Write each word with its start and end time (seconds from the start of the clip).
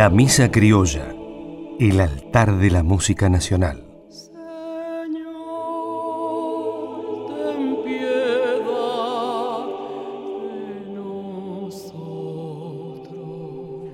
La 0.00 0.08
Misa 0.08 0.50
Criolla, 0.50 1.14
el 1.78 2.00
altar 2.00 2.56
de 2.56 2.70
la 2.70 2.82
música 2.82 3.28
nacional. 3.28 3.84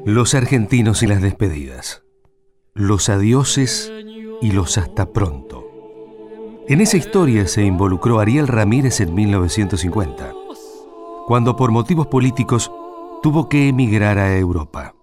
Los 0.05 0.35
argentinos 0.35 1.03
y 1.03 1.09
las 1.09 1.21
despedidas, 1.21 2.05
los 2.73 3.09
adioses 3.09 3.93
y 4.41 4.53
los 4.53 4.79
hasta 4.79 5.07
pronto. 5.13 5.65
En 6.69 6.83
esa 6.83 6.99
historia 6.99 7.49
se 7.49 7.65
involucró 7.65 8.21
Ariel 8.21 8.47
Ramírez 8.47 9.01
en 9.01 9.13
1950, 9.13 10.33
cuando 11.27 11.57
por 11.57 11.73
motivos 11.73 12.07
políticos 12.07 12.71
tuvo 13.25 13.49
que 13.49 13.67
emigrar 13.67 14.19
a 14.19 14.39
Europa. 14.39 14.96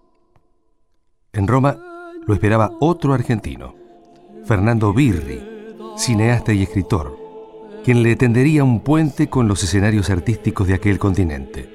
En 1.36 1.48
Roma 1.48 1.80
lo 2.28 2.36
esperaba 2.36 2.73
otro 2.80 3.12
argentino, 3.16 3.73
Fernando 4.46 4.94
Birri, 4.94 5.42
cineasta 5.98 6.54
y 6.54 6.62
escritor, 6.62 7.18
quien 7.84 8.04
le 8.04 8.16
tendería 8.16 8.64
un 8.64 8.82
puente 8.82 9.30
con 9.30 9.48
los 9.48 9.64
escenarios 9.64 10.12
artísticos 10.12 10.68
de 10.68 10.76
aquel 10.76 11.00
continente. 11.00 11.68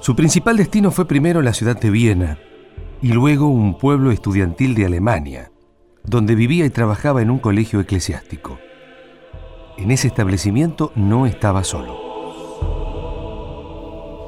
Su 0.00 0.14
principal 0.14 0.58
destino 0.58 0.90
fue 0.90 1.08
primero 1.08 1.40
la 1.40 1.54
ciudad 1.54 1.80
de 1.80 1.88
Viena 1.88 2.38
y 3.00 3.14
luego 3.14 3.48
un 3.48 3.78
pueblo 3.78 4.10
estudiantil 4.10 4.74
de 4.74 4.84
Alemania, 4.84 5.50
donde 6.04 6.34
vivía 6.34 6.66
y 6.66 6.70
trabajaba 6.70 7.22
en 7.22 7.30
un 7.30 7.38
colegio 7.38 7.80
eclesiástico. 7.80 8.58
En 9.78 9.90
ese 9.90 10.06
establecimiento 10.06 10.92
no 10.96 11.24
estaba 11.24 11.64
solo. 11.64 11.96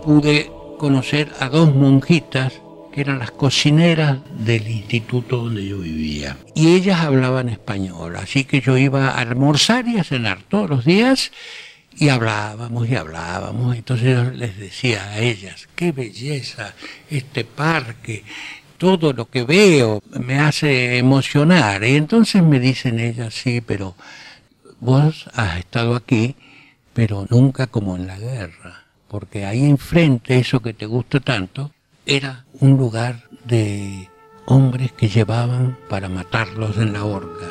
Pude 0.02 0.50
conocer 0.78 1.30
a 1.38 1.50
dos 1.50 1.74
monjitas 1.74 2.62
que 2.92 3.00
eran 3.00 3.18
las 3.18 3.30
cocineras 3.30 4.18
del 4.38 4.68
instituto 4.68 5.38
donde 5.38 5.66
yo 5.66 5.78
vivía. 5.78 6.36
Y 6.54 6.74
ellas 6.74 7.00
hablaban 7.00 7.48
español, 7.48 8.16
así 8.16 8.44
que 8.44 8.60
yo 8.60 8.76
iba 8.76 9.10
a 9.10 9.18
almorzar 9.18 9.86
y 9.86 9.98
a 9.98 10.04
cenar 10.04 10.42
todos 10.42 10.68
los 10.68 10.84
días 10.84 11.30
y 11.96 12.08
hablábamos 12.08 12.88
y 12.88 12.96
hablábamos. 12.96 13.76
Entonces 13.76 14.16
yo 14.16 14.30
les 14.30 14.58
decía 14.58 15.04
a 15.04 15.18
ellas, 15.20 15.68
qué 15.76 15.92
belleza 15.92 16.74
este 17.08 17.44
parque, 17.44 18.24
todo 18.78 19.12
lo 19.12 19.26
que 19.26 19.44
veo 19.44 20.02
me 20.18 20.38
hace 20.38 20.98
emocionar. 20.98 21.84
Y 21.84 21.96
entonces 21.96 22.42
me 22.42 22.58
dicen 22.58 22.98
ellas, 22.98 23.34
sí, 23.34 23.60
pero 23.60 23.94
vos 24.80 25.28
has 25.34 25.58
estado 25.58 25.94
aquí, 25.94 26.34
pero 26.94 27.26
nunca 27.28 27.66
como 27.66 27.96
en 27.96 28.06
la 28.06 28.18
guerra, 28.18 28.84
porque 29.08 29.44
ahí 29.44 29.64
enfrente, 29.64 30.38
eso 30.38 30.60
que 30.60 30.72
te 30.72 30.86
gusta 30.86 31.20
tanto, 31.20 31.72
era 32.06 32.44
un 32.60 32.76
lugar 32.76 33.24
de 33.44 34.08
hombres 34.46 34.92
que 34.92 35.08
llevaban 35.08 35.76
para 35.88 36.08
matarlos 36.08 36.76
en 36.78 36.92
la 36.92 37.04
horca. 37.04 37.46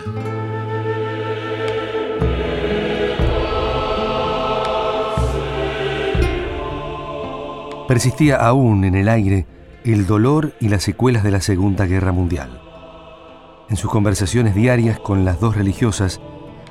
Persistía 7.88 8.36
aún 8.36 8.84
en 8.84 8.96
el 8.96 9.10
aire 9.10 9.48
el 9.84 10.06
dolor 10.06 10.54
y 10.60 10.70
las 10.70 10.84
secuelas 10.84 11.24
de 11.24 11.32
la 11.32 11.42
Segunda 11.42 11.86
Guerra 11.86 12.12
Mundial. 12.12 12.62
En 13.70 13.78
sus 13.78 13.90
conversaciones 13.90 14.56
diarias 14.56 15.00
con 15.00 15.26
las 15.26 15.40
dos 15.40 15.56
religiosas, 15.56 16.20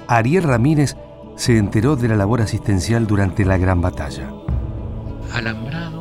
Ariel 0.06 0.45
Ramírez 0.45 0.97
se 1.37 1.56
enteró 1.56 1.97
de 1.97 2.09
la 2.09 2.16
labor 2.16 2.43
asistencial 2.43 3.06
durante 3.06 3.45
la 3.45 3.56
Gran 3.56 3.81
Batalla. 3.81 4.31
Alambrado 5.33 5.97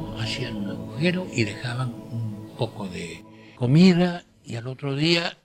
y 0.99 1.43
dejaban 1.43 1.89
un 1.89 2.53
poco 2.57 2.87
de 2.87 3.23
comida 3.55 4.23
y 4.43 4.55
al 4.55 4.67
otro 4.67 4.95
día 4.95 5.37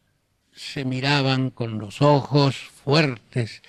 se 0.55 0.85
miraban 0.85 1.51
con 1.51 1.79
los 1.79 2.03
ojos 2.03 2.57
fuertes 2.57 3.63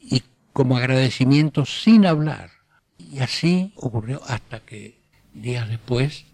y 0.00 0.22
como 0.52 0.76
agradecimiento 0.76 1.64
sin 1.66 2.06
hablar. 2.06 2.50
Y 2.98 3.20
así 3.20 3.72
ocurrió 3.76 4.22
hasta 4.26 4.60
que 4.60 4.98
días 5.34 5.68
después 5.68 6.24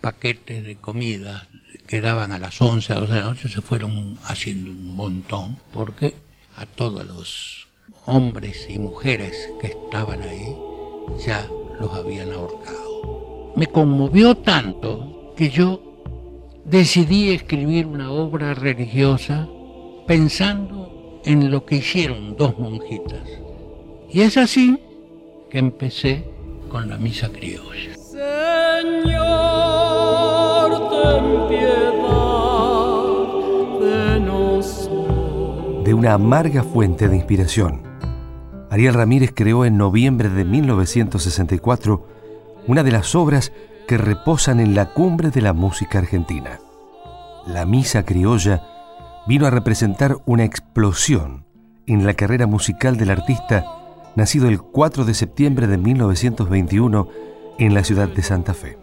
paquetes 0.00 0.64
de 0.64 0.76
comida 0.76 1.48
que 1.86 2.00
daban 2.00 2.32
a 2.32 2.38
las 2.38 2.60
11, 2.60 2.92
a 2.92 2.96
12 3.00 3.12
de 3.12 3.20
la 3.20 3.26
noche, 3.26 3.48
se 3.48 3.60
fueron 3.60 4.18
haciendo 4.24 4.70
un 4.70 4.94
montón, 4.94 5.58
porque 5.72 6.14
a 6.56 6.66
todos 6.66 7.06
los 7.06 7.68
hombres 8.06 8.66
y 8.68 8.78
mujeres 8.78 9.50
que 9.60 9.68
estaban 9.68 10.22
ahí 10.22 10.54
ya 11.24 11.46
los 11.80 11.92
habían 11.94 12.32
ahorcado. 12.32 13.27
Me 13.56 13.66
conmovió 13.66 14.36
tanto 14.36 15.32
que 15.36 15.50
yo 15.50 15.80
decidí 16.64 17.30
escribir 17.30 17.86
una 17.86 18.10
obra 18.10 18.54
religiosa 18.54 19.48
pensando 20.06 21.20
en 21.24 21.50
lo 21.50 21.64
que 21.64 21.76
hicieron 21.76 22.36
dos 22.36 22.58
monjitas. 22.58 23.28
Y 24.10 24.20
es 24.20 24.36
así 24.36 24.78
que 25.50 25.58
empecé 25.58 26.24
con 26.68 26.88
la 26.88 26.96
misa 26.98 27.30
criolla. 27.30 27.94
de 35.88 35.94
una 35.94 36.12
amarga 36.12 36.64
fuente 36.64 37.08
de 37.08 37.16
inspiración. 37.16 37.80
Ariel 38.68 38.92
Ramírez 38.92 39.32
creó 39.34 39.64
en 39.64 39.78
noviembre 39.78 40.28
de 40.28 40.44
1964 40.44 42.17
una 42.68 42.82
de 42.82 42.92
las 42.92 43.14
obras 43.14 43.50
que 43.88 43.96
reposan 43.96 44.60
en 44.60 44.74
la 44.74 44.92
cumbre 44.92 45.30
de 45.30 45.40
la 45.40 45.54
música 45.54 45.98
argentina. 45.98 46.60
La 47.46 47.64
Misa 47.64 48.04
Criolla 48.04 48.62
vino 49.26 49.46
a 49.46 49.50
representar 49.50 50.18
una 50.26 50.44
explosión 50.44 51.46
en 51.86 52.06
la 52.06 52.12
carrera 52.12 52.46
musical 52.46 52.98
del 52.98 53.10
artista 53.10 53.64
nacido 54.14 54.48
el 54.48 54.60
4 54.60 55.06
de 55.06 55.14
septiembre 55.14 55.66
de 55.66 55.78
1921 55.78 57.08
en 57.58 57.74
la 57.74 57.82
ciudad 57.82 58.08
de 58.08 58.22
Santa 58.22 58.52
Fe. 58.52 58.78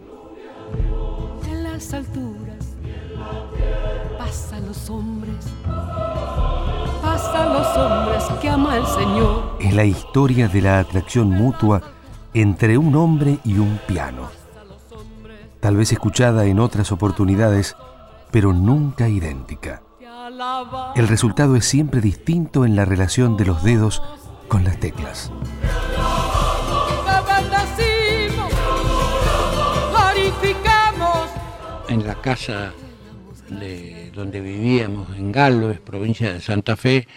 que 8.42 8.50
ama 8.50 8.78
el 8.78 8.86
Señor. 8.86 9.58
Es 9.60 9.74
la 9.74 9.86
historia 9.86 10.48
de 10.48 10.62
la 10.62 10.80
atracción 10.80 11.30
mutua 11.30 11.95
entre 12.36 12.78
un 12.78 12.96
hombre 12.96 13.40
y 13.46 13.58
un 13.60 13.80
piano. 13.88 14.30
Tal 15.62 15.78
vez 15.78 15.94
escuchada 15.94 16.46
en 16.46 16.60
otras 16.60 16.92
oportunidades, 16.92 17.78
pero 18.30 18.52
nunca 18.52 19.08
idéntica. 19.08 19.82
El 20.96 21.08
resultado 21.08 21.56
es 21.56 21.66
siempre 21.66 22.02
distinto 22.02 22.66
en 22.66 22.76
la 22.76 22.84
relación 22.84 23.38
de 23.38 23.46
los 23.46 23.64
dedos 23.64 24.04
con 24.50 24.66
las 24.66 24.78
teclas. 24.82 25.32
En 31.88 32.06
la 32.06 32.16
casa 32.16 32.74
de 33.50 34.12
donde 34.14 34.42
vivíamos 34.42 35.16
en 35.16 35.32
Galvez, 35.32 35.80
provincia 35.80 36.34
de 36.34 36.42
Santa 36.42 36.76
Fe, 36.76 37.08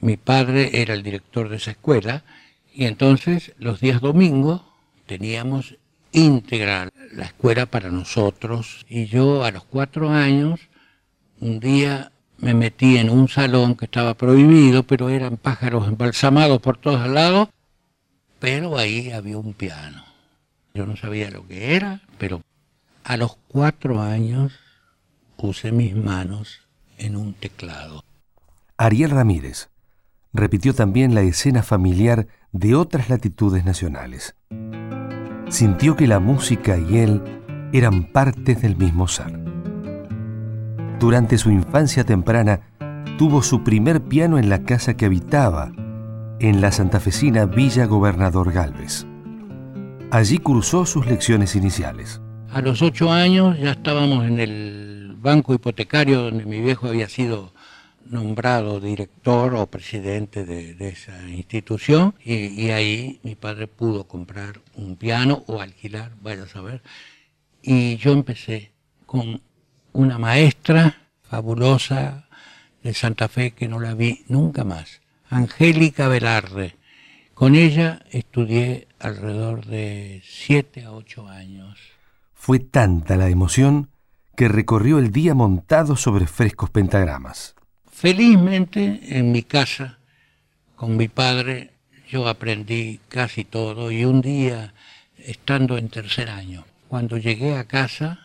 mi 0.00 0.16
padre 0.16 0.82
era 0.82 0.94
el 0.94 1.04
director 1.04 1.48
de 1.48 1.56
esa 1.56 1.70
escuela 1.70 2.24
y 2.74 2.86
entonces 2.86 3.52
los 3.58 3.80
días 3.80 4.00
domingos 4.00 4.62
teníamos 5.06 5.76
íntegra 6.12 6.90
la 7.12 7.24
escuela 7.24 7.66
para 7.66 7.90
nosotros 7.90 8.84
y 8.88 9.06
yo 9.06 9.44
a 9.44 9.52
los 9.52 9.64
cuatro 9.64 10.10
años 10.10 10.60
un 11.40 11.60
día 11.60 12.10
me 12.38 12.52
metí 12.52 12.98
en 12.98 13.10
un 13.10 13.28
salón 13.28 13.76
que 13.76 13.84
estaba 13.84 14.14
prohibido, 14.14 14.82
pero 14.82 15.08
eran 15.08 15.36
pájaros 15.36 15.88
embalsamados 15.88 16.60
por 16.60 16.76
todos 16.76 17.08
lados, 17.08 17.48
pero 18.38 18.76
ahí 18.76 19.12
había 19.12 19.38
un 19.38 19.54
piano. 19.54 20.04
Yo 20.74 20.84
no 20.86 20.96
sabía 20.96 21.30
lo 21.30 21.46
que 21.46 21.76
era, 21.76 22.02
pero 22.18 22.42
a 23.04 23.16
los 23.16 23.36
cuatro 23.48 24.02
años 24.02 24.52
puse 25.36 25.72
mis 25.72 25.94
manos 25.94 26.60
en 26.98 27.16
un 27.16 27.34
teclado. 27.34 28.04
Ariel 28.76 29.10
Ramírez 29.10 29.68
repitió 30.34 30.74
también 30.74 31.14
la 31.14 31.22
escena 31.22 31.62
familiar 31.62 32.26
de 32.52 32.74
otras 32.74 33.08
latitudes 33.08 33.64
nacionales. 33.64 34.34
Sintió 35.48 35.94
que 35.96 36.08
la 36.08 36.18
música 36.18 36.76
y 36.76 36.98
él 36.98 37.22
eran 37.72 38.04
partes 38.04 38.60
del 38.60 38.76
mismo 38.76 39.06
ser. 39.06 39.38
Durante 40.98 41.38
su 41.38 41.50
infancia 41.50 42.04
temprana, 42.04 42.60
tuvo 43.16 43.42
su 43.42 43.62
primer 43.62 44.02
piano 44.02 44.38
en 44.38 44.48
la 44.48 44.64
casa 44.64 44.96
que 44.96 45.06
habitaba, 45.06 45.72
en 46.40 46.60
la 46.60 46.72
santafesina 46.72 47.46
Villa 47.46 47.86
Gobernador 47.86 48.52
Galvez. 48.52 49.06
Allí 50.10 50.38
cursó 50.38 50.84
sus 50.84 51.06
lecciones 51.06 51.54
iniciales. 51.54 52.20
A 52.50 52.60
los 52.60 52.82
ocho 52.82 53.10
años 53.12 53.58
ya 53.58 53.72
estábamos 53.72 54.26
en 54.26 54.40
el 54.40 55.16
banco 55.18 55.54
hipotecario 55.54 56.22
donde 56.22 56.44
mi 56.44 56.60
viejo 56.60 56.88
había 56.88 57.08
sido 57.08 57.53
nombrado 58.06 58.80
director 58.80 59.54
o 59.54 59.66
presidente 59.66 60.44
de, 60.44 60.76
esa 60.88 61.28
institución 61.28 62.14
y, 62.24 62.70
ahí 62.70 63.20
mi 63.22 63.34
padre 63.34 63.66
pudo 63.66 64.04
comprar 64.04 64.60
un 64.74 64.96
piano 64.96 65.44
o 65.46 65.60
alquilar, 65.60 66.12
vaya 66.22 66.44
a 66.44 66.48
saber. 66.48 66.82
Y 67.62 67.96
yo 67.96 68.12
empecé 68.12 68.72
con 69.06 69.40
una 69.92 70.18
maestra 70.18 71.08
fabulosa 71.22 72.28
de 72.82 72.94
Santa 72.94 73.28
Fe 73.28 73.52
que 73.52 73.68
no 73.68 73.80
la 73.80 73.94
vi 73.94 74.24
nunca 74.28 74.64
más, 74.64 75.00
Angélica 75.30 76.08
Velarde. 76.08 76.76
Con 77.32 77.56
ella 77.56 78.02
estudié 78.10 78.86
alrededor 79.00 79.66
de 79.66 80.22
siete 80.24 80.84
a 80.84 80.92
ocho 80.92 81.26
años. 81.28 81.78
Fue 82.34 82.60
tanta 82.60 83.16
la 83.16 83.28
emoción 83.28 83.88
que 84.36 84.48
recorrió 84.48 84.98
el 84.98 85.10
día 85.12 85.34
montado 85.34 85.96
sobre 85.96 86.26
frescos 86.26 86.70
pentagramas. 86.70 87.54
Felizmente 87.94 89.00
en 89.16 89.30
mi 89.30 89.44
casa, 89.44 89.98
con 90.74 90.96
mi 90.96 91.06
padre, 91.06 91.70
yo 92.08 92.26
aprendí 92.26 92.98
casi 93.08 93.44
todo 93.44 93.92
y 93.92 94.04
un 94.04 94.20
día, 94.20 94.74
estando 95.16 95.78
en 95.78 95.88
tercer 95.88 96.28
año, 96.28 96.64
cuando 96.88 97.18
llegué 97.18 97.56
a 97.56 97.64
casa, 97.64 98.18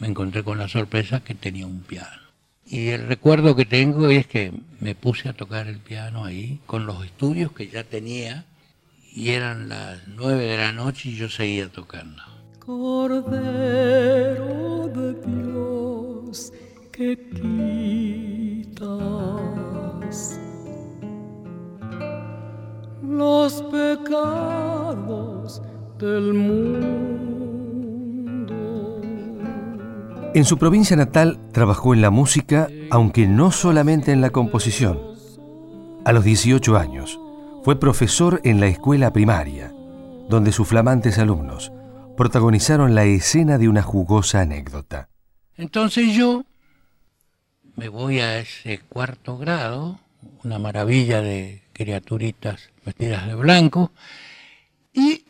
me 0.00 0.08
encontré 0.08 0.42
con 0.42 0.58
la 0.58 0.66
sorpresa 0.68 1.20
que 1.20 1.36
tenía 1.36 1.64
un 1.64 1.82
piano. 1.82 2.22
Y 2.66 2.88
el 2.88 3.06
recuerdo 3.06 3.54
que 3.54 3.66
tengo 3.66 4.10
es 4.10 4.26
que 4.26 4.52
me 4.80 4.96
puse 4.96 5.28
a 5.28 5.32
tocar 5.32 5.68
el 5.68 5.78
piano 5.78 6.24
ahí, 6.24 6.58
con 6.66 6.84
los 6.84 7.04
estudios 7.04 7.52
que 7.52 7.68
ya 7.68 7.84
tenía, 7.84 8.46
y 9.14 9.30
eran 9.30 9.68
las 9.68 10.08
nueve 10.08 10.44
de 10.44 10.56
la 10.56 10.72
noche 10.72 11.10
y 11.10 11.14
yo 11.14 11.28
seguía 11.30 11.68
tocando. 11.68 12.20
Cordero 12.58 13.28
de 14.88 15.14
Dios, 15.24 16.52
que 16.90 17.16
los 23.02 23.62
pecados 23.62 25.62
del 25.98 26.34
mundo. 26.34 26.60
En 30.34 30.44
su 30.44 30.58
provincia 30.58 30.96
natal 30.96 31.38
trabajó 31.52 31.94
en 31.94 32.00
la 32.00 32.10
música, 32.10 32.68
aunque 32.90 33.26
no 33.26 33.50
solamente 33.50 34.12
en 34.12 34.20
la 34.20 34.30
composición. 34.30 35.00
A 36.04 36.12
los 36.12 36.24
18 36.24 36.76
años, 36.76 37.20
fue 37.62 37.78
profesor 37.78 38.40
en 38.44 38.58
la 38.58 38.66
escuela 38.66 39.12
primaria, 39.12 39.72
donde 40.28 40.52
sus 40.52 40.68
flamantes 40.68 41.18
alumnos 41.18 41.72
protagonizaron 42.16 42.94
la 42.94 43.04
escena 43.04 43.58
de 43.58 43.68
una 43.68 43.82
jugosa 43.82 44.40
anécdota. 44.40 45.08
Entonces 45.56 46.14
yo 46.14 46.44
me 47.76 47.88
voy 47.88 48.20
a 48.20 48.38
ese 48.38 48.78
cuarto 48.78 49.38
grado, 49.38 50.00
una 50.44 50.58
maravilla 50.58 51.20
de 51.20 51.62
criaturitas 51.72 52.70
vestidas 52.84 53.26
de 53.26 53.34
blanco, 53.34 53.92
y 54.92 55.24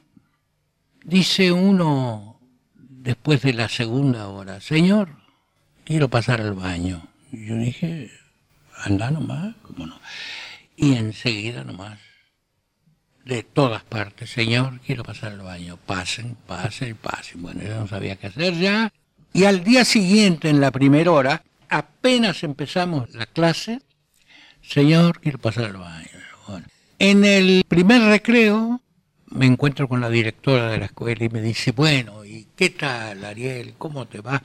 dice 1.05 1.53
uno 1.53 2.41
después 2.75 3.43
de 3.43 3.53
la 3.55 3.69
segunda 3.69 4.29
hora, 4.29 4.61
Señor, 4.61 5.17
quiero 5.85 6.09
pasar 6.09 6.41
al 6.41 6.55
baño. 6.55 7.07
Yo 7.31 7.57
dije, 7.57 8.11
anda 8.77 9.11
nomás, 9.11 9.55
¿cómo 9.63 9.87
no? 9.87 10.01
Y 10.77 10.95
enseguida 10.97 11.65
nomás, 11.65 11.99
de 13.25 13.43
todas 13.43 13.85
partes, 13.85 14.31
Señor, 14.31 14.81
quiero 14.81 15.05
pasar 15.05 15.33
al 15.33 15.43
baño. 15.43 15.79
Pasen, 15.87 16.37
pasen, 16.47 16.97
pasen. 16.97 17.43
Bueno, 17.43 17.63
yo 17.63 17.79
no 17.79 17.87
sabía 17.87 18.17
qué 18.17 18.27
hacer 18.27 18.55
ya. 18.55 18.93
Y 19.33 19.45
al 19.45 19.65
día 19.65 19.85
siguiente, 19.85 20.51
en 20.51 20.61
la 20.61 20.71
primera 20.71 21.11
hora, 21.11 21.43
apenas 21.73 22.45
empezamos 22.45 23.15
la 23.15 23.27
clase, 23.27 23.81
Señor, 24.61 25.21
quiero 25.21 25.39
pasar 25.39 25.65
al 25.65 25.79
baño. 25.79 26.09
En 26.99 27.25
el 27.25 27.65
primer 27.67 28.03
recreo 28.03 28.81
me 29.27 29.47
encuentro 29.47 29.89
con 29.89 30.01
la 30.01 30.11
directora 30.11 30.71
de 30.71 30.79
la 30.79 30.85
escuela 30.85 31.25
y 31.25 31.31
me 31.31 31.41
dice, 31.41 31.73
bueno, 31.73 32.25
¿y 32.25 32.47
qué 32.55 32.71
tal, 32.71 33.25
Ariel? 33.25 33.75
¿Cómo 33.79 34.07
te 34.07 34.21
va? 34.21 34.41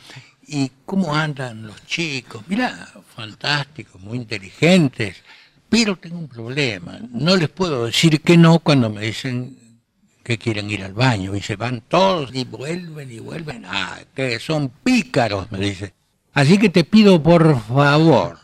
¿Y 0.48 0.72
cómo 0.86 1.14
andan 1.14 1.68
los 1.68 1.86
chicos? 1.86 2.44
Mira, 2.48 2.88
fantásticos, 3.16 4.02
muy 4.02 4.18
inteligentes, 4.18 5.22
pero 5.70 5.98
tengo 5.98 6.18
un 6.18 6.30
problema. 6.30 6.98
No 7.12 7.36
les 7.36 7.50
puedo 7.50 7.86
decir 7.86 8.22
que 8.22 8.38
no 8.38 8.60
cuando 8.60 8.90
me 8.90 9.02
dicen 9.02 9.82
que 10.24 10.38
quieren 10.38 10.72
ir 10.72 10.84
al 10.84 10.94
baño 10.94 11.36
y 11.36 11.42
se 11.42 11.58
van 11.58 11.82
todos 11.82 12.34
y 12.34 12.46
vuelven 12.46 13.12
y 13.12 13.20
vuelven. 13.20 13.66
Ah, 13.66 14.00
que 14.16 14.40
son 14.40 14.70
pícaros, 14.70 15.52
me 15.52 15.60
dice. 15.60 15.97
Así 16.38 16.60
que 16.60 16.70
te 16.70 16.84
pido 16.84 17.24
por 17.24 17.60
favor, 17.62 18.38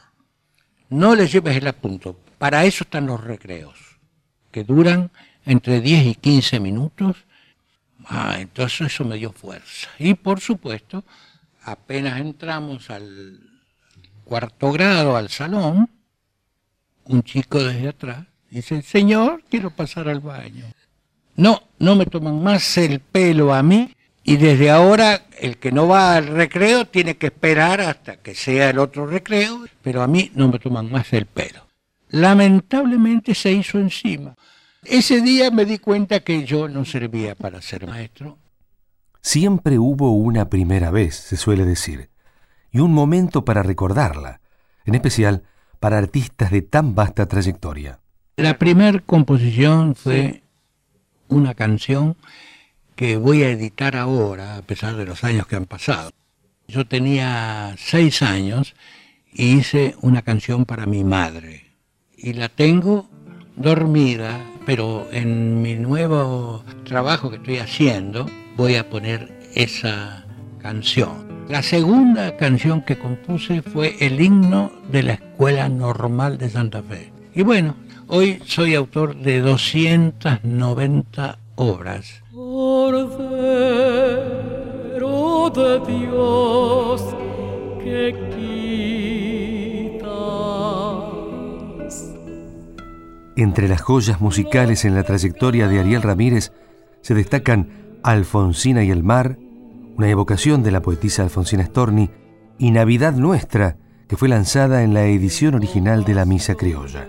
no 0.89 1.13
les 1.13 1.31
lleves 1.31 1.57
el 1.57 1.67
apunto. 1.67 2.19
Para 2.39 2.65
eso 2.65 2.85
están 2.85 3.05
los 3.05 3.23
recreos, 3.23 3.77
que 4.49 4.63
duran 4.63 5.11
entre 5.45 5.79
10 5.79 6.07
y 6.07 6.15
15 6.15 6.59
minutos. 6.59 7.17
Ah, 8.05 8.37
entonces 8.39 8.87
eso 8.87 9.05
me 9.05 9.17
dio 9.17 9.31
fuerza. 9.31 9.89
Y 9.99 10.15
por 10.15 10.39
supuesto, 10.39 11.03
apenas 11.61 12.19
entramos 12.19 12.89
al 12.89 13.39
cuarto 14.23 14.71
grado, 14.71 15.15
al 15.15 15.29
salón, 15.29 15.87
un 17.03 17.21
chico 17.21 17.63
desde 17.63 17.89
atrás 17.89 18.25
dice, 18.49 18.81
señor, 18.81 19.43
quiero 19.51 19.69
pasar 19.69 20.09
al 20.09 20.19
baño. 20.19 20.65
No, 21.35 21.61
no 21.77 21.95
me 21.95 22.07
toman 22.07 22.41
más 22.41 22.75
el 22.75 23.01
pelo 23.01 23.53
a 23.53 23.61
mí 23.61 23.95
y 24.23 24.37
desde 24.37 24.69
ahora 24.69 25.23
el 25.39 25.57
que 25.57 25.71
no 25.71 25.87
va 25.87 26.15
al 26.15 26.27
recreo 26.27 26.85
tiene 26.85 27.17
que 27.17 27.27
esperar 27.27 27.81
hasta 27.81 28.17
que 28.17 28.33
sea 28.35 28.69
el 28.69 28.79
otro 28.79 29.05
recreo, 29.05 29.65
pero 29.81 30.01
a 30.01 30.07
mí 30.07 30.31
no 30.33 30.47
me 30.47 30.59
toman 30.59 30.89
más 30.89 31.11
el 31.11 31.25
pelo. 31.25 31.67
Lamentablemente 32.09 33.35
se 33.35 33.51
hizo 33.51 33.79
encima. 33.79 34.35
Ese 34.83 35.21
día 35.21 35.51
me 35.51 35.65
di 35.65 35.77
cuenta 35.77 36.21
que 36.21 36.45
yo 36.45 36.69
no 36.69 36.85
servía 36.85 37.35
para 37.35 37.61
ser 37.61 37.85
maestro. 37.87 38.37
Siempre 39.21 39.79
hubo 39.79 40.11
una 40.11 40.49
primera 40.49 40.91
vez, 40.91 41.15
se 41.15 41.37
suele 41.37 41.65
decir, 41.65 42.09
y 42.71 42.79
un 42.79 42.93
momento 42.93 43.45
para 43.45 43.63
recordarla, 43.63 44.41
en 44.85 44.95
especial 44.95 45.43
para 45.79 45.97
artistas 45.97 46.51
de 46.51 46.61
tan 46.61 46.95
vasta 46.95 47.25
trayectoria. 47.25 47.99
La 48.37 48.57
primera 48.57 48.99
composición 48.99 49.95
fue 49.95 50.43
una 51.27 51.53
canción 51.53 52.15
que 52.95 53.17
voy 53.17 53.43
a 53.43 53.51
editar 53.51 53.95
ahora, 53.95 54.57
a 54.57 54.61
pesar 54.61 54.95
de 54.95 55.05
los 55.05 55.23
años 55.23 55.47
que 55.47 55.55
han 55.55 55.65
pasado. 55.65 56.11
Yo 56.67 56.85
tenía 56.85 57.75
seis 57.77 58.21
años 58.21 58.75
y 59.33 59.57
hice 59.57 59.95
una 60.01 60.21
canción 60.21 60.65
para 60.65 60.85
mi 60.85 61.03
madre. 61.03 61.71
Y 62.15 62.33
la 62.33 62.49
tengo 62.49 63.09
dormida, 63.55 64.39
pero 64.65 65.07
en 65.11 65.61
mi 65.61 65.75
nuevo 65.75 66.63
trabajo 66.85 67.29
que 67.29 67.37
estoy 67.37 67.57
haciendo 67.57 68.29
voy 68.55 68.75
a 68.75 68.89
poner 68.89 69.31
esa 69.55 70.25
canción. 70.61 71.45
La 71.49 71.61
segunda 71.61 72.37
canción 72.37 72.81
que 72.81 72.97
compuse 72.97 73.61
fue 73.61 73.97
el 73.99 74.21
himno 74.21 74.71
de 74.89 75.03
la 75.03 75.13
Escuela 75.13 75.67
Normal 75.67 76.37
de 76.37 76.49
Santa 76.49 76.81
Fe. 76.81 77.11
Y 77.35 77.43
bueno, 77.43 77.75
hoy 78.07 78.39
soy 78.45 78.75
autor 78.75 79.17
de 79.17 79.41
290 79.41 81.37
obras. 81.55 82.22
De 85.43 85.79
Dios, 85.81 87.03
que 87.83 88.15
quitas. 89.91 90.13
Entre 93.35 93.67
las 93.67 93.81
joyas 93.81 94.21
musicales 94.21 94.85
en 94.85 94.95
la 94.95 95.03
trayectoria 95.03 95.67
de 95.67 95.81
Ariel 95.81 96.01
Ramírez 96.01 96.53
se 97.01 97.13
destacan 97.13 97.99
Alfonsina 98.03 98.83
y 98.83 98.89
el 98.89 99.03
mar, 99.03 99.37
una 99.97 100.09
evocación 100.09 100.63
de 100.63 100.71
la 100.71 100.81
poetisa 100.81 101.23
Alfonsina 101.23 101.65
Storni, 101.65 102.09
y 102.57 102.71
Navidad 102.71 103.13
Nuestra, 103.13 103.75
que 104.07 104.15
fue 104.15 104.29
lanzada 104.29 104.81
en 104.83 104.93
la 104.93 105.05
edición 105.05 105.55
original 105.55 106.05
de 106.05 106.13
la 106.13 106.23
Misa 106.23 106.55
Criolla. 106.55 107.05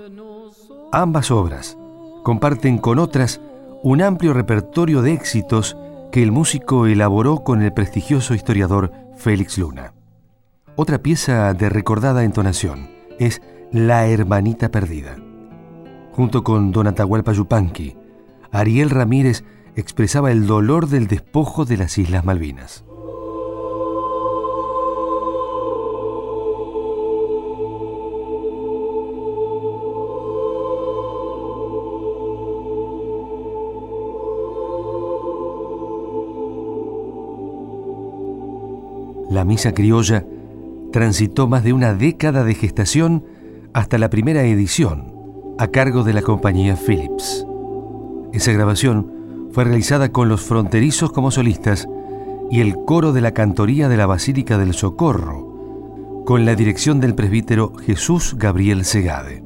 Ambas 0.92 1.30
obras 1.30 1.78
comparten 2.24 2.78
con 2.78 2.98
otras 2.98 3.40
un 3.84 4.02
amplio 4.02 4.34
repertorio 4.34 5.02
de 5.02 5.12
éxitos 5.12 5.76
que 6.14 6.22
el 6.22 6.30
músico 6.30 6.86
elaboró 6.86 7.42
con 7.42 7.60
el 7.60 7.72
prestigioso 7.72 8.34
historiador 8.34 8.92
Félix 9.16 9.58
Luna. 9.58 9.94
Otra 10.76 11.02
pieza 11.02 11.52
de 11.54 11.68
recordada 11.68 12.22
entonación 12.22 12.88
es 13.18 13.42
La 13.72 14.06
Hermanita 14.06 14.70
Perdida. 14.70 15.16
Junto 16.12 16.44
con 16.44 16.70
Don 16.70 16.86
Atahualpa 16.86 17.32
Yupanqui, 17.32 17.96
Ariel 18.52 18.90
Ramírez 18.90 19.42
expresaba 19.74 20.30
el 20.30 20.46
dolor 20.46 20.86
del 20.86 21.08
despojo 21.08 21.64
de 21.64 21.78
las 21.78 21.98
Islas 21.98 22.24
Malvinas. 22.24 22.84
La 39.34 39.44
misa 39.44 39.74
criolla 39.74 40.24
transitó 40.92 41.48
más 41.48 41.64
de 41.64 41.72
una 41.72 41.92
década 41.92 42.44
de 42.44 42.54
gestación 42.54 43.24
hasta 43.72 43.98
la 43.98 44.08
primera 44.08 44.44
edición, 44.44 45.12
a 45.58 45.66
cargo 45.66 46.04
de 46.04 46.12
la 46.12 46.22
compañía 46.22 46.76
Philips. 46.76 47.44
Esa 48.32 48.52
grabación 48.52 49.10
fue 49.50 49.64
realizada 49.64 50.12
con 50.12 50.28
los 50.28 50.40
fronterizos 50.40 51.10
como 51.10 51.32
solistas 51.32 51.88
y 52.48 52.60
el 52.60 52.76
coro 52.76 53.12
de 53.12 53.22
la 53.22 53.32
cantoría 53.34 53.88
de 53.88 53.96
la 53.96 54.06
Basílica 54.06 54.56
del 54.56 54.72
Socorro, 54.72 56.22
con 56.24 56.44
la 56.44 56.54
dirección 56.54 57.00
del 57.00 57.16
presbítero 57.16 57.74
Jesús 57.74 58.36
Gabriel 58.38 58.84
Segade. 58.84 59.42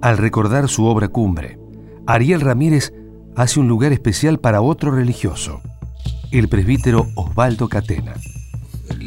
Al 0.00 0.16
recordar 0.16 0.70
su 0.70 0.86
obra 0.86 1.08
cumbre, 1.08 1.58
Ariel 2.06 2.40
Ramírez 2.40 2.94
hace 3.36 3.60
un 3.60 3.68
lugar 3.68 3.92
especial 3.92 4.40
para 4.40 4.62
otro 4.62 4.90
religioso, 4.90 5.60
el 6.30 6.48
presbítero 6.48 7.08
Osvaldo 7.14 7.68
Catena. 7.68 8.14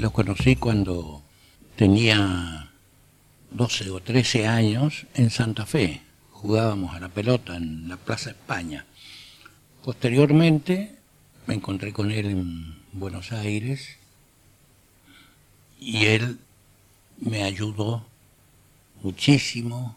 Lo 0.05 0.13
conocí 0.13 0.55
cuando 0.55 1.23
tenía 1.75 2.69
12 3.49 3.89
o 3.89 3.99
13 4.01 4.45
años 4.45 5.07
en 5.15 5.31
Santa 5.31 5.65
Fe. 5.65 5.99
Jugábamos 6.29 6.95
a 6.95 6.99
la 6.99 7.09
pelota 7.09 7.57
en 7.57 7.89
la 7.89 7.97
Plaza 7.97 8.29
España. 8.29 8.85
Posteriormente 9.83 10.93
me 11.47 11.55
encontré 11.55 11.91
con 11.91 12.11
él 12.11 12.27
en 12.27 12.75
Buenos 12.91 13.31
Aires 13.31 13.97
y 15.79 16.05
él 16.05 16.37
me 17.19 17.41
ayudó 17.41 18.05
muchísimo 19.01 19.95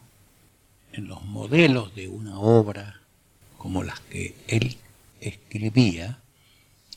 en 0.91 1.07
los 1.07 1.23
modelos 1.23 1.93
de 1.93 2.07
una 2.07 2.39
obra 2.39 2.99
como 3.59 3.83
las 3.83 3.99
que 3.99 4.33
él 4.47 4.75
escribía 5.21 6.17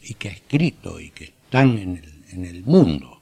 y 0.00 0.14
que 0.14 0.30
ha 0.30 0.32
escrito 0.32 0.98
y 0.98 1.10
que 1.10 1.24
están 1.24 1.76
en 1.76 1.96
el, 1.98 2.11
en 2.32 2.44
el 2.44 2.64
mundo. 2.64 3.20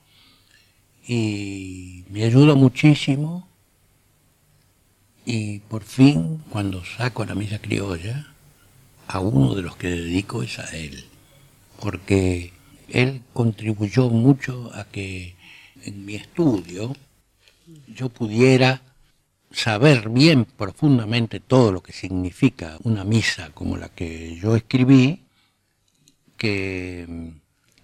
Y 1.07 2.05
me 2.11 2.25
ayudó 2.25 2.57
muchísimo 2.57 3.49
y 5.25 5.59
por 5.61 5.83
fin 5.83 6.43
cuando 6.51 6.85
saco 6.85 7.25
la 7.25 7.35
misa 7.35 7.59
criolla, 7.59 8.27
a 9.07 9.21
uno 9.21 9.55
de 9.55 9.63
los 9.63 9.77
que 9.77 9.89
dedico 9.89 10.43
es 10.43 10.59
a 10.59 10.77
él, 10.77 11.05
porque 11.81 12.53
él 12.89 13.23
contribuyó 13.33 14.09
mucho 14.09 14.71
a 14.75 14.85
que 14.85 15.35
en 15.85 16.05
mi 16.05 16.15
estudio 16.15 16.95
yo 17.89 18.09
pudiera 18.09 18.83
saber 19.51 20.09
bien 20.11 20.45
profundamente 20.45 21.41
todo 21.41 21.73
lo 21.73 21.83
que 21.83 21.93
significa 21.93 22.77
una 22.85 23.05
misa 23.05 23.51
como 23.53 23.77
la 23.77 23.89
que 23.89 24.37
yo 24.37 24.55
escribí, 24.55 25.23
que 26.37 27.33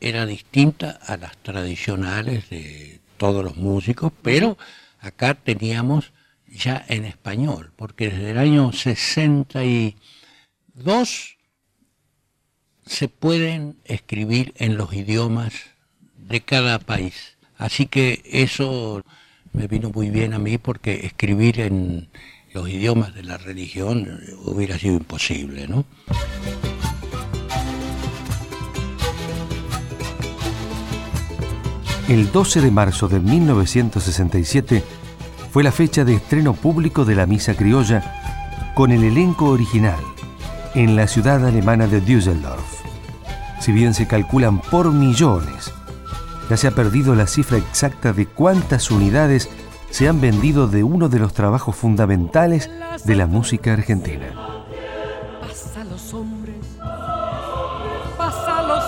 era 0.01 0.27
distinta 0.27 0.99
a 1.07 1.17
las 1.17 1.37
tradicionales 1.39 2.51
de 2.51 3.01
todos 3.17 3.45
los 3.45 3.57
músicos, 3.57 4.13
pero 4.23 4.59
acá 5.01 5.35
teníamos 5.35 6.13
ya 6.47 6.85
en 6.89 7.05
español, 7.05 7.73
porque 7.77 8.11
desde 8.11 8.31
el 8.31 8.39
año 8.39 8.73
62 8.73 11.37
se 12.87 13.09
pueden 13.09 13.77
escribir 13.85 14.55
en 14.57 14.77
los 14.77 14.93
idiomas 14.93 15.53
de 16.17 16.41
cada 16.41 16.79
país. 16.79 17.37
Así 17.59 17.87
que 17.87 18.23
eso 18.25 19.03
me 19.53 19.67
vino 19.67 19.91
muy 19.91 20.11
bien 20.11 20.35
a 20.35 20.39
mí 20.39 20.59
porque 20.59 21.07
escribir 21.07 21.61
en 21.61 22.09
los 22.53 22.69
idiomas 22.69 23.15
de 23.15 23.23
la 23.23 23.39
religión 23.39 24.21
hubiera 24.45 24.79
sido 24.79 24.97
imposible, 24.97 25.67
¿no? 25.67 25.85
El 32.09 32.31
12 32.31 32.61
de 32.61 32.71
marzo 32.71 33.09
de 33.09 33.19
1967 33.19 34.85
fue 35.51 35.65
la 35.65 35.73
fecha 35.73 36.05
de 36.05 36.15
estreno 36.15 36.53
público 36.53 37.05
de 37.05 37.17
la 37.17 37.27
Misa 37.27 37.55
Criolla 37.55 38.73
con 38.77 38.93
el 38.93 39.03
elenco 39.03 39.47
original 39.47 39.99
en 40.75 40.95
la 40.95 41.09
ciudad 41.09 41.45
alemana 41.45 41.89
de 41.89 42.01
Düsseldorf. 42.01 42.83
Si 43.59 43.73
bien 43.73 43.93
se 43.93 44.07
calculan 44.07 44.61
por 44.61 44.93
millones 44.93 45.73
ya 46.49 46.57
se 46.57 46.69
ha 46.69 46.71
perdido 46.71 47.17
la 47.17 47.27
cifra 47.27 47.59
exacta 47.59 48.13
de 48.13 48.27
cuántas 48.27 48.93
unidades 48.93 49.49
se 49.91 50.07
han 50.07 50.21
vendido 50.21 50.69
de 50.69 50.85
uno 50.85 51.09
de 51.09 51.19
los 51.19 51.33
trabajos 51.33 51.75
fundamentales 51.75 52.71
de 53.05 53.17
la 53.17 53.27
música 53.27 53.73
argentina. 53.73 54.56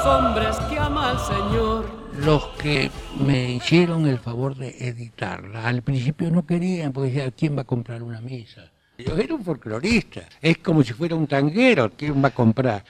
Hombres 0.09 0.57
que 0.71 0.79
ama 0.79 1.11
al 1.11 1.19
Señor. 1.19 1.87
Los 2.25 2.47
que 2.61 2.91
me 3.21 3.53
hicieron 3.53 4.07
el 4.07 4.19
favor 4.19 4.57
de 4.57 4.71
editarla, 4.89 5.69
al 5.69 5.83
principio 5.83 6.31
no 6.31 6.47
querían, 6.47 6.93
porque 6.93 7.11
decían, 7.11 7.35
¿quién 7.37 7.57
va 7.57 7.63
a 7.63 7.65
comprar 7.65 8.03
una 8.03 8.21
misa? 8.21 8.73
Yo 8.97 9.17
era 9.17 9.35
un 9.35 9.45
folclorista, 9.45 10.23
es 10.41 10.59
como 10.59 10.83
si 10.83 10.95
fuera 10.95 11.15
un 11.15 11.27
tanguero, 11.27 11.93
¿quién 11.97 12.23
va 12.25 12.29
a 12.29 12.35
comprar? 12.35 12.85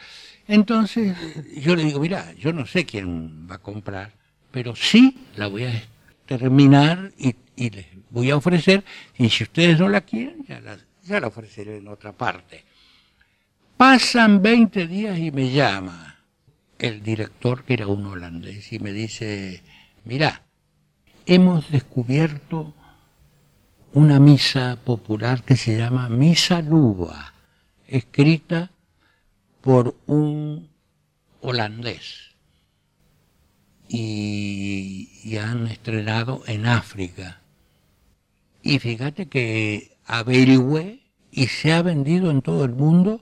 Entonces 0.46 1.14
yo 1.56 1.76
le 1.76 1.84
digo, 1.84 2.00
mira, 2.00 2.32
yo 2.34 2.52
no 2.52 2.64
sé 2.64 2.86
quién 2.86 3.46
va 3.50 3.56
a 3.56 3.58
comprar, 3.58 4.12
pero 4.50 4.74
sí 4.74 5.26
la 5.36 5.48
voy 5.48 5.64
a 5.64 5.82
terminar 6.24 7.12
y, 7.18 7.34
les 7.56 7.86
voy 8.10 8.30
a 8.30 8.36
ofrecer, 8.36 8.84
y 9.18 9.28
si 9.28 9.42
ustedes 9.42 9.78
no 9.78 9.88
la 9.88 10.00
quieren, 10.02 10.44
ya 10.46 10.60
la, 10.60 10.78
ya 11.02 11.20
la 11.20 11.26
ofreceré 11.26 11.78
en 11.78 11.88
otra 11.88 12.12
parte. 12.12 12.64
Pasan 13.76 14.40
20 14.40 14.86
días 14.86 15.18
y 15.18 15.30
me 15.30 15.50
llama 15.50 16.17
el 16.78 17.02
director, 17.02 17.64
que 17.64 17.74
era 17.74 17.86
un 17.86 18.06
holandés, 18.06 18.72
y 18.72 18.78
me 18.78 18.92
dice, 18.92 19.62
mira, 20.04 20.42
hemos 21.26 21.70
descubierto 21.70 22.74
una 23.92 24.20
misa 24.20 24.78
popular 24.84 25.42
que 25.42 25.56
se 25.56 25.76
llama 25.76 26.08
Misa 26.08 26.62
Luba, 26.62 27.34
escrita 27.86 28.70
por 29.60 29.96
un 30.06 30.68
holandés 31.40 32.28
y, 33.88 35.36
han 35.36 35.66
estrenado 35.68 36.42
en 36.46 36.66
África. 36.66 37.40
Y 38.62 38.78
fíjate 38.78 39.26
que 39.26 39.96
averigüé 40.04 41.00
y 41.30 41.46
se 41.46 41.72
ha 41.72 41.82
vendido 41.82 42.30
en 42.30 42.42
todo 42.42 42.64
el 42.64 42.72
mundo, 42.72 43.20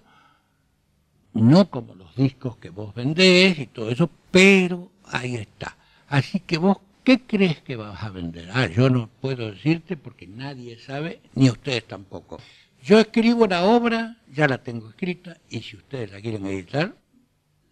no 1.43 1.71
como 1.71 1.95
los 1.95 2.15
discos 2.17 2.57
que 2.57 2.71
vos 2.71 2.95
vendés 2.95 3.59
y 3.59 3.67
todo 3.67 3.91
eso, 3.91 4.11
pero 4.31 4.91
ahí 5.05 5.37
está. 5.37 5.77
Así 6.09 6.41
que 6.41 6.59
vos, 6.59 6.79
¿qué 7.05 7.23
crees 7.23 7.61
que 7.63 7.77
vas 7.77 8.03
a 8.03 8.11
vender? 8.11 8.51
Ah, 8.53 8.67
yo 8.67 8.91
no 8.91 9.09
puedo 9.21 9.51
decirte 9.51 9.97
porque 9.97 10.27
nadie 10.27 10.79
sabe, 10.79 11.21
ni 11.35 11.51
ustedes 11.51 11.87
tampoco. 11.87 12.39
Yo 12.83 12.99
escribo 13.01 13.47
la 13.47 13.65
obra, 13.65 14.19
ya 14.33 14.47
la 14.47 14.59
tengo 14.59 14.89
escrita, 14.89 15.39
y 15.51 15.61
si 15.61 15.77
ustedes 15.77 16.13
la 16.13 16.21
quieren 16.21 16.47
editar, 16.47 16.97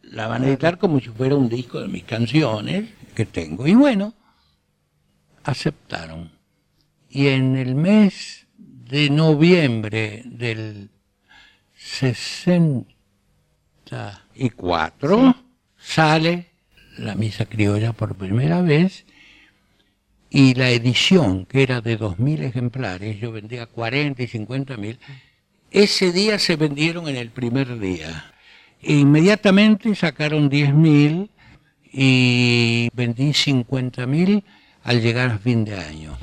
la 0.02 0.26
van 0.26 0.42
a 0.42 0.48
editar 0.48 0.78
como 0.78 1.00
si 1.00 1.08
fuera 1.08 1.36
un 1.36 1.48
disco 1.48 1.80
de 1.80 1.88
mis 1.88 2.04
canciones 2.04 2.90
que 3.14 3.24
tengo. 3.24 3.66
Y 3.66 3.74
bueno, 3.74 4.14
aceptaron. 5.44 6.32
Y 7.08 7.28
en 7.28 7.56
el 7.56 7.74
mes 7.74 8.46
de 8.58 9.08
noviembre 9.08 10.22
del 10.26 10.90
64 13.84 15.36
sale 15.78 16.46
la 16.98 17.14
misa 17.14 17.44
criolla 17.44 17.92
por 17.92 18.14
primera 18.14 18.62
vez 18.62 19.04
y 20.30 20.54
la 20.54 20.70
edición, 20.70 21.46
que 21.46 21.62
era 21.62 21.80
de 21.80 21.98
2.000 21.98 22.42
ejemplares, 22.42 23.20
yo 23.20 23.30
vendía 23.30 23.66
40 23.66 24.22
y 24.22 24.26
50 24.26 24.76
mil, 24.76 24.98
ese 25.70 26.10
día 26.12 26.38
se 26.38 26.56
vendieron 26.56 27.08
en 27.08 27.16
el 27.16 27.30
primer 27.30 27.78
día. 27.78 28.32
E 28.82 28.94
inmediatamente 28.94 29.94
sacaron 29.94 30.50
10.000 30.50 31.30
y 31.92 32.88
vendí 32.92 33.30
50.000 33.30 34.42
al 34.82 35.00
llegar 35.00 35.30
a 35.30 35.38
fin 35.38 35.64
de 35.64 35.76
año. 35.76 36.18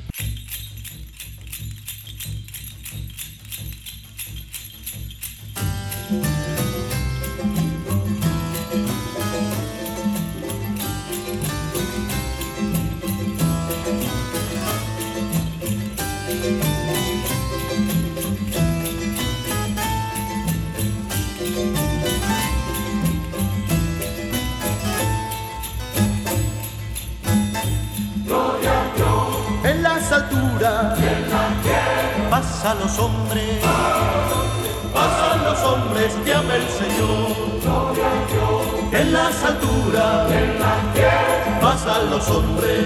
Pasan 32.62 32.80
los 32.80 33.00
hombres, 33.00 33.60
pasan 34.94 35.44
los 35.46 35.64
hombres 35.64 36.14
que 36.24 36.32
ama 36.32 36.56
el 36.58 36.68
Señor. 36.70 37.32
En 38.92 39.14
las 39.14 39.44
alturas, 39.44 40.28
pasan 41.60 42.10
los 42.12 42.30
hombres, 42.30 42.86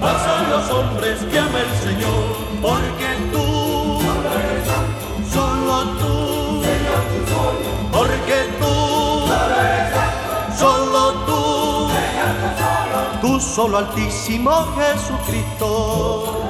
pasan 0.00 0.50
los 0.50 0.70
hombres 0.70 1.18
que 1.30 1.38
ama 1.38 1.58
el 1.58 1.74
Señor, 1.86 2.36
porque 2.62 3.29
solo 13.60 13.76
Altísimo 13.76 14.52
Jesucristo. 14.74 15.68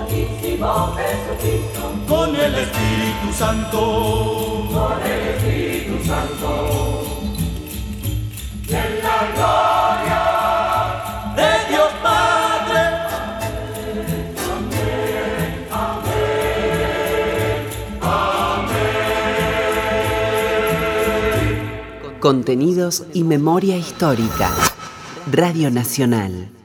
Altísimo 0.02 0.94
Jesucristo. 0.94 1.80
Con 2.06 2.36
el 2.36 2.54
Espíritu 2.54 3.32
Santo. 3.36 4.68
Con 4.72 5.02
el 5.04 5.20
Espíritu 5.34 6.04
Santo. 6.06 6.48
En 8.68 9.02
la 9.02 9.18
gloria 9.34 10.22
de 11.34 11.50
Dios 11.68 11.90
Padre. 12.00 12.82
Amén, 14.54 15.66
amén, 15.72 16.30
amén. 18.52 19.00
Contenidos 22.20 23.02
y 23.14 23.24
memoria 23.24 23.76
histórica. 23.76 24.52
Radio 25.26 25.72
Nacional. 25.72 26.59